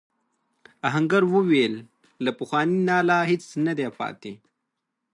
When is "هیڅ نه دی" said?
3.31-3.87